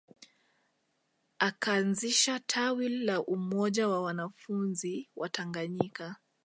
Akaanzisha 1.39 2.39
tawi 2.39 2.89
la 2.89 3.23
Umoja 3.23 3.87
wa 3.87 4.01
wanafunzi 4.01 5.09
Watanganyika 5.15 6.15